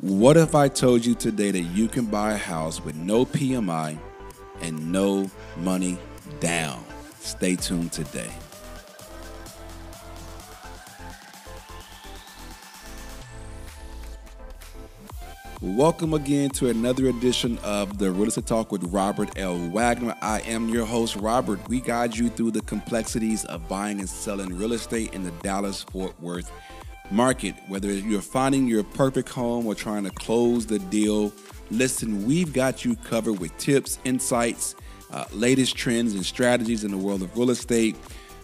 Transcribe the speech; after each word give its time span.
What 0.00 0.38
if 0.38 0.54
I 0.54 0.68
told 0.68 1.04
you 1.04 1.14
today 1.14 1.50
that 1.50 1.60
you 1.60 1.86
can 1.86 2.06
buy 2.06 2.32
a 2.32 2.38
house 2.38 2.82
with 2.82 2.96
no 2.96 3.26
PMI 3.26 3.98
and 4.62 4.90
no 4.90 5.30
money 5.58 5.98
down? 6.40 6.82
Stay 7.20 7.56
tuned 7.56 7.92
today. 7.92 8.30
Welcome 15.60 16.14
again 16.14 16.48
to 16.50 16.70
another 16.70 17.08
edition 17.08 17.58
of 17.58 17.98
the 17.98 18.10
Real 18.12 18.28
Estate 18.28 18.46
Talk 18.46 18.72
with 18.72 18.84
Robert 18.84 19.38
L. 19.38 19.58
Wagner. 19.68 20.16
I 20.22 20.40
am 20.40 20.70
your 20.70 20.86
host, 20.86 21.16
Robert. 21.16 21.68
We 21.68 21.82
guide 21.82 22.16
you 22.16 22.30
through 22.30 22.52
the 22.52 22.62
complexities 22.62 23.44
of 23.44 23.68
buying 23.68 24.00
and 24.00 24.08
selling 24.08 24.56
real 24.56 24.72
estate 24.72 25.12
in 25.12 25.22
the 25.22 25.32
Dallas 25.42 25.82
Fort 25.82 26.18
Worth 26.18 26.50
market. 27.10 27.54
Whether 27.68 27.92
you're 27.92 28.22
finding 28.22 28.66
your 28.66 28.84
perfect 28.84 29.28
home 29.28 29.66
or 29.66 29.74
trying 29.74 30.04
to 30.04 30.10
close 30.10 30.66
the 30.66 30.78
deal, 30.78 31.32
listen, 31.70 32.26
we've 32.26 32.52
got 32.52 32.84
you 32.84 32.96
covered 32.96 33.38
with 33.38 33.56
tips, 33.58 33.98
insights, 34.04 34.74
uh, 35.10 35.24
latest 35.32 35.76
trends, 35.76 36.14
and 36.14 36.24
strategies 36.24 36.84
in 36.84 36.90
the 36.90 36.96
world 36.96 37.22
of 37.22 37.36
real 37.36 37.50
estate. 37.50 37.96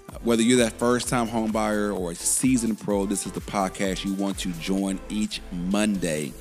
Uh, 0.08 0.18
whether 0.22 0.42
you're 0.42 0.58
that 0.58 0.72
first 0.72 1.08
time 1.08 1.28
home 1.28 1.52
buyer 1.52 1.92
or 1.92 2.12
a 2.12 2.14
seasoned 2.14 2.78
pro, 2.80 3.06
this 3.06 3.26
is 3.26 3.32
the 3.32 3.40
podcast 3.40 4.04
you 4.04 4.14
want 4.14 4.38
to 4.38 4.52
join 4.54 4.98
each 5.08 5.40
Monday. 5.52 6.32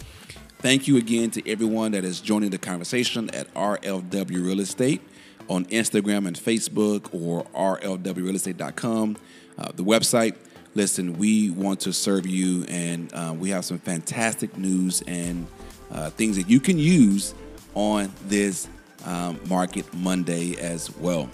Thank 0.60 0.88
you 0.88 0.98
again 0.98 1.30
to 1.32 1.50
everyone 1.50 1.92
that 1.92 2.04
is 2.04 2.20
joining 2.20 2.50
the 2.50 2.58
conversation 2.58 3.30
at 3.30 3.54
RLW 3.54 4.44
Real 4.44 4.60
Estate 4.60 5.02
on 5.50 5.66
Instagram 5.66 6.28
and 6.28 6.36
Facebook 6.36 7.14
or 7.14 7.44
rlwrealestate.com. 7.54 9.18
Uh, 9.58 9.72
the 9.76 9.84
website, 9.84 10.36
listen, 10.78 11.18
we 11.18 11.50
want 11.50 11.80
to 11.80 11.92
serve 11.92 12.28
you 12.28 12.64
and 12.70 13.12
uh, 13.14 13.34
we 13.38 13.50
have 13.50 13.66
some 13.66 13.80
fantastic 13.80 14.56
news 14.56 15.02
and 15.08 15.48
uh, 15.92 16.12
things 16.12 16.38
that 16.38 16.48
you 16.48 16.60
can 16.60 16.78
use 16.78 17.34
on 17.74 18.12
this 18.28 18.68
um, 19.04 19.40
Market 19.48 19.92
Monday 19.96 20.56
as 20.60 20.96
well. 20.98 21.30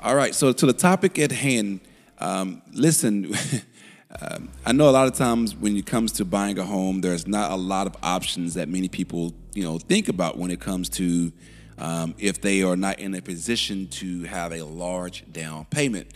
All 0.00 0.14
right, 0.14 0.32
so 0.32 0.52
to 0.52 0.66
the 0.66 0.72
topic 0.72 1.18
at 1.18 1.32
hand, 1.32 1.80
um, 2.18 2.62
listen. 2.72 3.34
Um, 4.18 4.48
I 4.64 4.72
know 4.72 4.88
a 4.88 4.92
lot 4.92 5.08
of 5.08 5.14
times 5.14 5.54
when 5.54 5.76
it 5.76 5.84
comes 5.84 6.12
to 6.12 6.24
buying 6.24 6.58
a 6.58 6.64
home, 6.64 7.02
there's 7.02 7.26
not 7.26 7.50
a 7.50 7.56
lot 7.56 7.86
of 7.86 7.96
options 8.02 8.54
that 8.54 8.66
many 8.66 8.88
people, 8.88 9.34
you 9.52 9.62
know, 9.62 9.78
think 9.78 10.08
about 10.08 10.38
when 10.38 10.50
it 10.50 10.58
comes 10.58 10.88
to 10.90 11.32
um, 11.76 12.14
if 12.16 12.40
they 12.40 12.62
are 12.62 12.76
not 12.76 12.98
in 12.98 13.14
a 13.14 13.20
position 13.20 13.88
to 13.88 14.22
have 14.22 14.52
a 14.52 14.62
large 14.62 15.30
down 15.32 15.66
payment. 15.66 16.06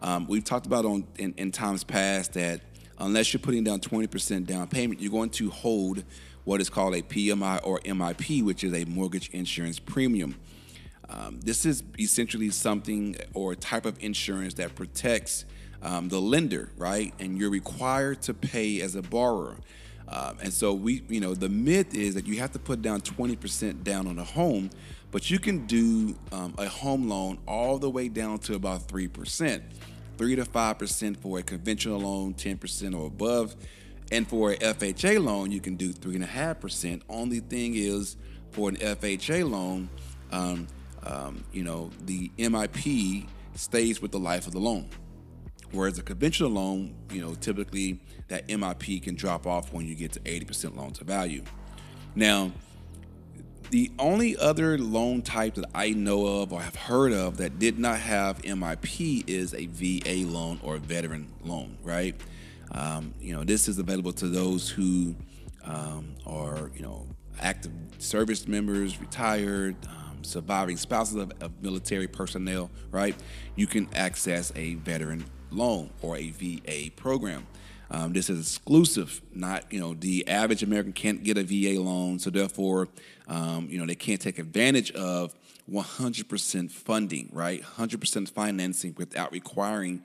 Um, 0.00 0.26
we've 0.28 0.44
talked 0.44 0.66
about 0.66 0.84
on 0.84 1.06
in, 1.16 1.34
in, 1.36 1.50
times 1.50 1.82
past 1.82 2.34
that 2.34 2.60
unless 2.98 3.32
you're 3.32 3.40
putting 3.40 3.64
down 3.64 3.80
20% 3.80 4.46
down 4.46 4.68
payment, 4.68 5.00
you're 5.00 5.10
going 5.10 5.30
to 5.30 5.50
hold 5.50 6.04
what 6.44 6.60
is 6.60 6.70
called 6.70 6.94
a 6.94 7.02
PMI 7.02 7.60
or 7.64 7.80
MIP, 7.80 8.42
which 8.44 8.64
is 8.64 8.72
a 8.72 8.84
mortgage 8.84 9.28
insurance 9.30 9.78
premium. 9.78 10.36
Um, 11.08 11.40
this 11.40 11.64
is 11.64 11.82
essentially 11.98 12.50
something 12.50 13.16
or 13.34 13.52
a 13.52 13.56
type 13.56 13.86
of 13.86 14.02
insurance 14.02 14.54
that 14.54 14.74
protects 14.74 15.44
um, 15.82 16.08
the 16.08 16.20
lender, 16.20 16.70
right? 16.76 17.12
And 17.18 17.38
you're 17.38 17.50
required 17.50 18.22
to 18.22 18.34
pay 18.34 18.80
as 18.80 18.94
a 18.94 19.02
borrower. 19.02 19.56
Um, 20.10 20.38
and 20.42 20.52
so 20.52 20.72
we, 20.72 21.02
you 21.08 21.20
know, 21.20 21.34
the 21.34 21.48
myth 21.48 21.94
is 21.94 22.14
that 22.14 22.26
you 22.26 22.38
have 22.38 22.52
to 22.52 22.58
put 22.58 22.80
down 22.80 23.00
20% 23.02 23.84
down 23.84 24.06
on 24.06 24.18
a 24.18 24.24
home, 24.24 24.70
but 25.10 25.30
you 25.30 25.38
can 25.38 25.66
do 25.66 26.16
um, 26.32 26.54
a 26.58 26.66
home 26.66 27.08
loan 27.08 27.38
all 27.46 27.78
the 27.78 27.90
way 27.90 28.08
down 28.08 28.38
to 28.40 28.54
about 28.54 28.88
3%, 28.88 29.62
3 30.16 30.36
to 30.36 30.44
5% 30.44 31.16
for 31.18 31.38
a 31.38 31.42
conventional 31.42 32.00
loan, 32.00 32.34
10% 32.34 32.98
or 32.98 33.06
above. 33.06 33.54
And 34.10 34.26
for 34.26 34.52
a 34.52 34.56
FHA 34.56 35.22
loan, 35.22 35.52
you 35.52 35.60
can 35.60 35.76
do 35.76 35.92
3.5%. 35.92 37.02
Only 37.10 37.40
thing 37.40 37.74
is, 37.74 38.16
for 38.52 38.70
an 38.70 38.76
FHA 38.76 39.48
loan, 39.48 39.90
um, 40.32 40.66
um, 41.04 41.44
you 41.52 41.62
know, 41.62 41.90
the 42.06 42.30
MIP 42.38 43.26
stays 43.54 44.00
with 44.00 44.12
the 44.12 44.18
life 44.18 44.46
of 44.46 44.52
the 44.52 44.58
loan. 44.58 44.88
Whereas 45.72 45.98
a 45.98 46.02
conventional 46.02 46.50
loan, 46.50 46.94
you 47.10 47.20
know, 47.20 47.34
typically 47.34 48.00
that 48.28 48.48
MIP 48.48 49.02
can 49.02 49.14
drop 49.14 49.46
off 49.46 49.72
when 49.72 49.86
you 49.86 49.94
get 49.94 50.12
to 50.12 50.20
80% 50.20 50.76
loan 50.76 50.92
to 50.92 51.04
value. 51.04 51.42
Now, 52.14 52.52
the 53.70 53.90
only 53.98 54.36
other 54.36 54.78
loan 54.78 55.20
type 55.20 55.54
that 55.56 55.66
I 55.74 55.90
know 55.90 56.40
of 56.40 56.52
or 56.52 56.62
have 56.62 56.74
heard 56.74 57.12
of 57.12 57.36
that 57.36 57.58
did 57.58 57.78
not 57.78 57.98
have 57.98 58.40
MIP 58.42 59.24
is 59.28 59.54
a 59.54 59.66
VA 59.66 60.26
loan 60.26 60.58
or 60.62 60.76
a 60.76 60.78
veteran 60.78 61.30
loan, 61.44 61.76
right? 61.82 62.18
Um, 62.72 63.14
you 63.20 63.34
know, 63.34 63.44
this 63.44 63.68
is 63.68 63.78
available 63.78 64.12
to 64.12 64.26
those 64.26 64.70
who 64.70 65.14
um, 65.64 66.14
are, 66.26 66.70
you 66.74 66.82
know, 66.82 67.06
active 67.40 67.72
service 67.98 68.48
members, 68.48 69.00
retired, 69.00 69.76
um, 69.86 70.07
surviving 70.22 70.76
spouses 70.76 71.16
of, 71.16 71.32
of 71.40 71.62
military 71.62 72.06
personnel, 72.06 72.70
right? 72.90 73.14
You 73.56 73.66
can 73.66 73.88
access 73.94 74.52
a 74.56 74.74
veteran 74.74 75.24
loan 75.50 75.90
or 76.02 76.16
a 76.16 76.30
VA 76.30 76.90
program. 76.94 77.46
Um, 77.90 78.12
this 78.12 78.28
is 78.28 78.40
exclusive, 78.40 79.22
not 79.34 79.72
you 79.72 79.80
know 79.80 79.94
the 79.94 80.28
average 80.28 80.62
American 80.62 80.92
can't 80.92 81.22
get 81.22 81.38
a 81.38 81.42
VA 81.42 81.80
loan, 81.80 82.18
so 82.18 82.28
therefore, 82.28 82.88
um, 83.28 83.68
you 83.70 83.78
know 83.78 83.86
they 83.86 83.94
can't 83.94 84.20
take 84.20 84.38
advantage 84.38 84.90
of 84.92 85.34
100% 85.70 86.70
funding, 86.70 87.28
right? 87.32 87.62
100% 87.62 88.30
financing 88.30 88.94
without 88.96 89.32
requiring 89.32 90.02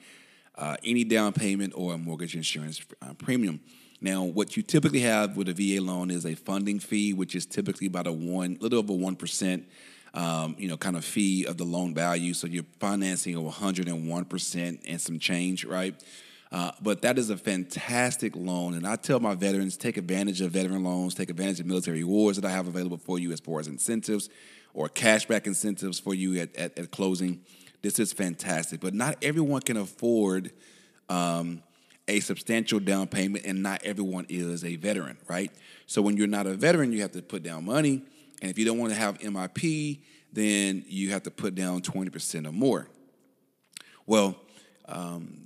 uh, 0.56 0.78
any 0.84 1.04
down 1.04 1.34
payment 1.34 1.74
or 1.76 1.94
a 1.94 1.98
mortgage 1.98 2.36
insurance 2.36 2.82
uh, 3.02 3.14
premium. 3.14 3.60
Now, 4.02 4.24
what 4.24 4.58
you 4.58 4.64
typically 4.64 5.00
have 5.02 5.38
with 5.38 5.48
a 5.48 5.54
VA 5.54 5.82
loan 5.82 6.12
is 6.12 6.26
a 6.26 6.36
funding 6.36 6.80
fee, 6.80 7.14
which 7.14 7.36
is 7.36 7.46
typically 7.46 7.88
about 7.88 8.08
a 8.08 8.12
one, 8.12 8.58
little 8.60 8.80
over 8.80 8.94
one 8.94 9.16
percent 9.16 9.68
um, 10.14 10.56
you 10.60 10.68
know, 10.68 10.78
kind 10.78 10.96
of 10.96 11.04
fee 11.04 11.46
of 11.46 11.58
the 11.58 11.64
loan 11.64 11.94
value. 11.94 12.34
So 12.34 12.48
you're 12.48 12.66
financing 12.80 13.36
of 13.36 13.44
101% 13.44 14.80
and 14.88 15.02
some 15.02 15.20
change, 15.20 15.66
right? 15.66 15.96
Uh, 16.52 16.72
but 16.82 17.02
that 17.02 17.18
is 17.18 17.32
a 17.32 17.38
fantastic 17.38 18.36
loan. 18.36 18.76
And 18.76 18.86
I 18.86 18.96
tell 18.96 19.20
my 19.20 19.34
veterans 19.34 19.76
take 19.76 19.98
advantage 19.98 20.40
of 20.42 20.52
veteran 20.52 20.84
loans, 20.84 21.16
take 21.16 21.32
advantage 21.32 21.60
of 21.60 21.66
military 21.66 22.00
rewards 22.00 22.40
that 22.40 22.48
I 22.48 22.52
have 22.52 22.68
available 22.68 22.98
for 22.98 23.18
you 23.18 23.32
as 23.32 23.40
far 23.40 23.60
as 23.60 23.68
incentives 23.68 24.30
or 24.74 24.88
cashback 24.88 25.48
incentives 25.48 26.00
for 26.00 26.14
you 26.14 26.40
at, 26.40 26.56
at, 26.56 26.78
at 26.78 26.92
closing. 26.92 27.42
This 27.82 27.98
is 27.98 28.14
fantastic. 28.14 28.82
But 28.82 28.94
not 28.94 29.18
everyone 29.24 29.62
can 29.62 29.78
afford 29.78 30.52
um, 31.10 31.64
a 32.08 32.20
substantial 32.20 32.80
down 32.80 33.08
payment, 33.08 33.46
and 33.46 33.64
not 33.64 33.84
everyone 33.84 34.26
is 34.30 34.64
a 34.64 34.76
veteran, 34.76 35.18
right? 35.28 35.52
So 35.88 36.02
when 36.02 36.18
you're 36.18 36.28
not 36.28 36.48
a 36.48 36.54
veteran, 36.54 36.92
you 36.92 37.02
have 37.02 37.14
to 37.14 37.22
put 37.22 37.44
down 37.44 37.66
money. 37.66 38.04
And 38.44 38.52
if 38.52 38.60
you 38.60 38.66
don't 38.66 38.78
want 38.78 38.92
to 38.92 39.00
have 39.00 39.20
MIP, 39.20 40.02
then 40.34 40.84
you 40.86 41.12
have 41.12 41.24
to 41.24 41.32
put 41.32 41.56
down 41.56 41.80
20% 41.80 42.46
or 42.46 42.52
more. 42.52 42.90
Well, 44.06 44.36
um, 44.86 45.46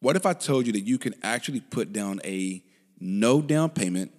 what 0.00 0.16
if 0.16 0.26
I 0.26 0.34
told 0.34 0.66
you 0.66 0.72
that 0.74 0.82
you 0.82 0.98
can 0.98 1.14
actually 1.22 1.60
put 1.60 1.94
down 1.94 2.20
a 2.24 2.62
no 3.00 3.40
down 3.40 3.70
payment, 3.70 4.12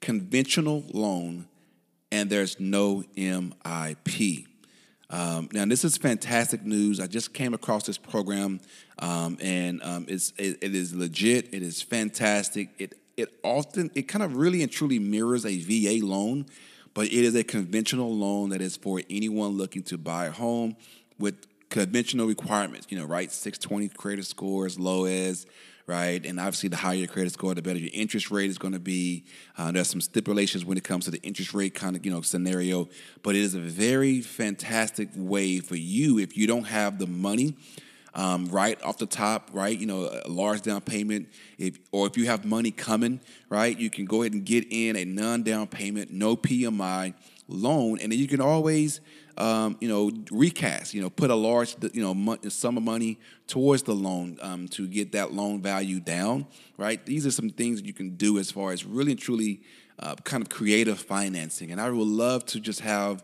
conventional 0.00 0.84
loan, 0.92 1.48
and 2.12 2.30
there's 2.30 2.60
no 2.60 3.02
MIP? 3.16 4.46
Um, 5.10 5.48
now, 5.52 5.64
this 5.64 5.84
is 5.84 5.96
fantastic 5.96 6.64
news. 6.64 7.00
I 7.00 7.08
just 7.08 7.34
came 7.34 7.52
across 7.52 7.82
this 7.84 7.98
program, 7.98 8.60
um, 9.00 9.36
and 9.40 9.82
um, 9.82 10.06
it's 10.08 10.32
it, 10.38 10.58
it 10.62 10.76
is 10.76 10.94
legit. 10.94 11.52
It 11.52 11.64
is 11.64 11.82
fantastic. 11.82 12.68
It 12.78 12.94
it 13.16 13.28
often 13.42 13.90
it 13.96 14.02
kind 14.02 14.22
of 14.22 14.36
really 14.36 14.62
and 14.62 14.70
truly 14.70 15.00
mirrors 15.00 15.44
a 15.44 15.58
VA 15.58 16.06
loan 16.06 16.46
but 16.94 17.06
it 17.06 17.12
is 17.12 17.34
a 17.34 17.44
conventional 17.44 18.14
loan 18.14 18.50
that 18.50 18.60
is 18.60 18.76
for 18.76 19.00
anyone 19.08 19.56
looking 19.56 19.82
to 19.84 19.98
buy 19.98 20.26
a 20.26 20.30
home 20.30 20.76
with 21.18 21.46
conventional 21.68 22.26
requirements, 22.26 22.86
you 22.90 22.98
know, 22.98 23.04
right? 23.04 23.30
620 23.30 23.88
credit 23.90 24.26
score 24.26 24.66
as 24.66 24.78
low 24.78 25.04
as, 25.04 25.46
right? 25.86 26.24
And 26.24 26.38
obviously, 26.40 26.68
the 26.68 26.76
higher 26.76 26.96
your 26.96 27.08
credit 27.08 27.32
score, 27.32 27.54
the 27.54 27.62
better 27.62 27.78
your 27.78 27.90
interest 27.92 28.30
rate 28.30 28.50
is 28.50 28.58
going 28.58 28.74
to 28.74 28.80
be. 28.80 29.24
Uh, 29.56 29.70
there's 29.72 29.88
some 29.88 30.00
stipulations 30.00 30.64
when 30.64 30.76
it 30.76 30.84
comes 30.84 31.04
to 31.04 31.10
the 31.10 31.22
interest 31.22 31.54
rate 31.54 31.74
kind 31.74 31.96
of, 31.96 32.04
you 32.04 32.12
know, 32.12 32.22
scenario, 32.22 32.88
but 33.22 33.34
it 33.34 33.40
is 33.40 33.54
a 33.54 33.60
very 33.60 34.20
fantastic 34.20 35.08
way 35.14 35.60
for 35.60 35.76
you 35.76 36.18
if 36.18 36.36
you 36.36 36.46
don't 36.46 36.64
have 36.64 36.98
the 36.98 37.06
money 37.06 37.56
um, 38.14 38.46
right 38.46 38.80
off 38.82 38.98
the 38.98 39.06
top, 39.06 39.50
right? 39.52 39.76
You 39.76 39.86
know, 39.86 40.20
a 40.24 40.28
large 40.28 40.62
down 40.62 40.80
payment. 40.80 41.28
If 41.58 41.78
or 41.92 42.06
if 42.06 42.16
you 42.16 42.26
have 42.26 42.44
money 42.44 42.70
coming, 42.70 43.20
right, 43.48 43.78
you 43.78 43.90
can 43.90 44.04
go 44.04 44.22
ahead 44.22 44.32
and 44.32 44.44
get 44.44 44.66
in 44.70 44.96
a 44.96 45.04
non-down 45.04 45.68
payment, 45.68 46.10
no 46.10 46.36
PMI 46.36 47.14
loan, 47.48 47.98
and 48.00 48.12
then 48.12 48.18
you 48.18 48.28
can 48.28 48.40
always, 48.40 49.00
um, 49.36 49.76
you 49.80 49.88
know, 49.88 50.10
recast. 50.30 50.94
You 50.94 51.02
know, 51.02 51.10
put 51.10 51.30
a 51.30 51.34
large, 51.34 51.76
you 51.92 52.02
know, 52.02 52.38
sum 52.48 52.76
of 52.76 52.82
money 52.82 53.18
towards 53.46 53.82
the 53.82 53.94
loan 53.94 54.38
um, 54.42 54.68
to 54.68 54.86
get 54.86 55.12
that 55.12 55.32
loan 55.32 55.62
value 55.62 56.00
down. 56.00 56.46
Right. 56.76 57.04
These 57.04 57.26
are 57.26 57.30
some 57.30 57.50
things 57.50 57.82
you 57.82 57.92
can 57.92 58.10
do 58.16 58.38
as 58.38 58.50
far 58.50 58.72
as 58.72 58.84
really 58.84 59.12
and 59.12 59.20
truly 59.20 59.60
uh, 59.98 60.14
kind 60.24 60.42
of 60.42 60.48
creative 60.48 60.98
financing, 60.98 61.70
and 61.70 61.80
I 61.80 61.90
would 61.90 62.06
love 62.06 62.44
to 62.46 62.60
just 62.60 62.80
have 62.80 63.22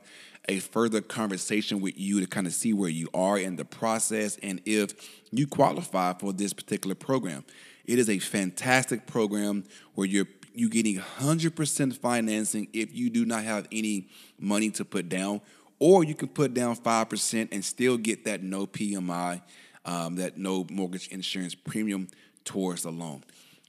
a 0.49 0.59
further 0.61 1.01
conversation 1.01 1.81
with 1.81 1.99
you 1.99 2.21
to 2.21 2.27
kind 2.27 2.47
of 2.47 2.55
see 2.55 2.73
where 2.73 2.91
you 2.91 3.09
are 3.15 3.39
in 3.39 3.57
the 3.57 3.65
process 3.65 4.39
and 4.43 4.61
if 4.65 4.95
you 5.31 5.47
qualify 5.47 6.13
for 6.15 6.33
this 6.33 6.53
particular 6.53 6.95
program. 6.95 7.45
It 7.85 7.99
is 7.99 8.09
a 8.09 8.19
fantastic 8.19 9.07
program 9.07 9.65
where 9.95 10.07
you're 10.07 10.27
you 10.57 10.71
getting 10.71 10.97
100% 10.97 11.99
financing 11.99 12.69
if 12.73 12.95
you 12.95 13.11
do 13.11 13.27
not 13.27 13.45
have 13.45 13.69
any 13.71 14.09
money 14.41 14.71
to 14.71 14.85
put 14.87 15.09
down, 15.09 15.43
or 15.79 16.03
you 16.03 16.15
can 16.15 16.29
put 16.29 16.55
down 16.55 16.75
5% 16.75 17.49
and 17.53 17.63
still 17.63 17.99
get 17.99 18.25
that 18.25 18.43
no 18.43 18.67
PMI, 18.67 19.43
um, 19.85 20.17
that 20.17 20.39
no 20.39 20.67
mortgage 20.71 21.09
insurance 21.09 21.55
premium 21.55 22.09
towards 22.45 22.85
the 22.85 22.91
loan. 22.91 23.23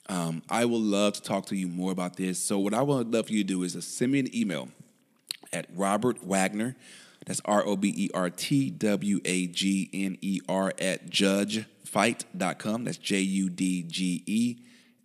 Um, 0.08 0.42
I 0.50 0.64
would 0.64 0.82
love 0.82 1.14
to 1.14 1.22
talk 1.22 1.48
to 1.48 1.58
you 1.58 1.68
more 1.68 1.92
about 1.92 2.16
this. 2.16 2.40
So, 2.40 2.58
what 2.60 2.74
I 2.74 2.82
would 2.82 3.14
love 3.14 3.28
for 3.28 3.34
you 3.34 3.44
to 3.44 3.48
do 3.48 3.64
is 3.64 3.78
send 3.86 4.14
me 4.14 4.20
an 4.20 4.34
email 4.34 4.70
at 5.54 5.68
Robert 5.74 6.24
Wagner. 6.24 6.76
That's 7.26 7.42
R 7.46 7.66
O 7.66 7.76
B 7.76 7.94
E 7.96 8.10
R 8.14 8.30
T 8.30 8.70
W 8.70 9.20
A 9.26 9.48
G 9.48 9.90
N 9.94 10.18
E 10.22 10.40
R 10.48 10.74
at 10.80 11.10
judgefite.com. 11.10 12.84
That's 12.86 12.98
J 12.98 13.20
U 13.20 13.50
D 13.50 13.84
G 13.84 14.24
E 14.26 14.58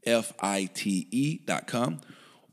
F 0.07 0.33
I 0.41 0.69
T 0.73 1.09
E.com. 1.11 2.01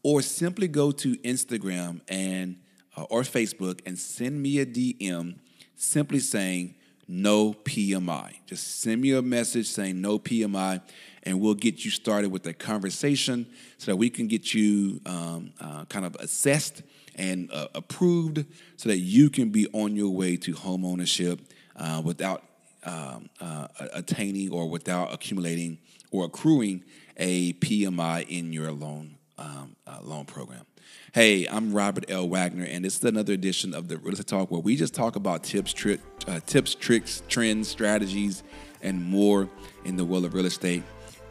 Or 0.02 0.22
simply 0.22 0.68
go 0.68 0.92
to 0.92 1.18
Instagram 1.18 2.02
and 2.08 2.58
uh, 2.98 3.04
or 3.04 3.22
Facebook 3.22 3.82
and 3.86 3.98
send 4.00 4.42
me 4.42 4.60
a 4.60 4.66
DM 4.66 5.36
simply 5.76 6.20
saying 6.20 6.76
no 7.08 7.54
PMI. 7.54 8.36
Just 8.46 8.82
send 8.82 9.02
me 9.02 9.14
a 9.14 9.22
message 9.22 9.68
saying 9.68 10.00
no 10.00 10.20
PMI, 10.20 10.82
and 11.24 11.42
we'll 11.42 11.56
get 11.56 11.84
you 11.84 11.92
started 11.92 12.32
with 12.32 12.46
a 12.46 12.54
conversation 12.54 13.48
so 13.78 13.92
that 13.92 13.96
we 13.96 14.10
can 14.10 14.28
get 14.28 14.54
you 14.54 15.02
um, 15.06 15.52
uh, 15.60 15.86
kind 15.86 16.06
of 16.06 16.16
assessed 16.16 16.84
and 17.20 17.52
uh, 17.52 17.68
approved 17.76 18.46
so 18.78 18.90
that 18.90 18.98
you 18.98 19.30
can 19.30 19.50
be 19.50 19.68
on 19.74 19.96
your 19.96 20.10
way 20.10 20.38
to 20.38 20.54
home 20.54 20.86
ownership 20.86 21.42
uh, 21.76 22.02
without 22.04 22.44
um, 22.86 23.30
uh, 23.42 23.68
attaining 23.94 24.52
or 24.52 24.68
without 24.70 25.14
accumulating 25.14 25.78
or 26.12 26.26
accruing 26.26 26.84
a 27.18 27.54
PMI 27.54 28.26
in 28.28 28.54
your 28.54 28.72
loan 28.72 29.16
um, 29.38 29.76
uh, 29.86 30.00
loan 30.02 30.26
program. 30.26 30.66
Hey, 31.14 31.48
I'm 31.48 31.74
Robert 31.74 32.06
L. 32.10 32.28
Wagner, 32.30 32.66
and 32.66 32.86
this 32.86 32.98
is 32.98 33.04
another 33.04 33.34
edition 33.34 33.74
of 33.74 33.88
the 33.88 33.98
Real 33.98 34.14
Estate 34.14 34.28
Talk 34.28 34.52
where 34.52 34.62
we 34.62 34.76
just 34.76 34.94
talk 34.94 35.16
about 35.16 35.44
tips, 35.44 35.74
tri- 35.74 35.98
uh, 36.28 36.40
tips, 36.46 36.76
tricks, 36.76 37.24
trends, 37.28 37.68
strategies, 37.68 38.44
and 38.82 39.04
more 39.04 39.50
in 39.86 39.96
the 39.96 40.06
world 40.06 40.26
of 40.26 40.34
real 40.34 40.46
estate. 40.46 40.84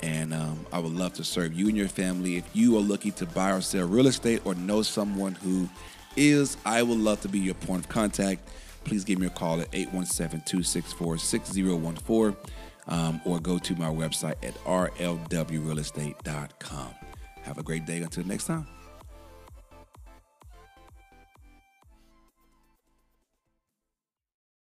And 0.03 0.33
um, 0.33 0.65
I 0.73 0.79
would 0.79 0.93
love 0.93 1.15
to 1.15 1.25
serve 1.25 1.55
you 1.55 1.67
and 1.69 1.77
your 1.77 1.89
family. 1.89 2.37
If 2.37 2.45
you 2.55 2.77
are 2.77 2.81
looking 2.81 3.13
to 3.13 3.27
buy 3.27 3.53
or 3.53 3.61
sell 3.61 3.87
real 3.87 4.07
estate 4.07 4.43
or 4.45 4.55
know 4.55 4.83
someone 4.83 5.35
who 5.35 5.69
is, 6.17 6.57
I 6.65 6.83
would 6.83 6.99
love 6.99 7.21
to 7.23 7.29
be 7.29 7.39
your 7.39 7.55
point 7.55 7.85
of 7.85 7.91
contact. 7.91 8.49
Please 8.85 9.05
give 9.05 9.19
me 9.19 9.27
a 9.27 9.31
call 9.31 9.61
at 9.61 9.69
817 9.73 10.43
264 10.47 11.19
6014 11.19 12.37
um, 12.89 13.21
or 13.25 13.39
go 13.39 13.59
to 13.59 13.77
my 13.77 13.89
website 13.89 14.35
at 14.43 14.55
rlwrealestate.com. 14.65 16.95
Have 17.43 17.59
a 17.59 17.63
great 17.63 17.87
day 17.87 17.99
until 17.99 18.25
next 18.25 18.47
time. 18.47 18.67